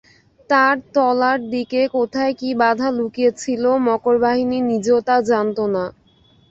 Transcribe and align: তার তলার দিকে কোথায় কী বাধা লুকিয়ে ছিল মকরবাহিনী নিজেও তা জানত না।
তার 0.49 0.75
তলার 0.93 1.39
দিকে 1.49 1.81
কোথায় 1.95 2.33
কী 2.39 2.49
বাধা 2.61 2.87
লুকিয়ে 2.97 3.31
ছিল 3.35 3.63
মকরবাহিনী 3.87 4.57
নিজেও 4.69 4.99
তা 5.07 5.15
জানত 5.29 5.57
না। 5.73 5.83